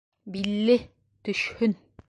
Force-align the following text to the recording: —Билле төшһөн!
—Билле 0.35 0.79
төшһөн! 1.29 1.81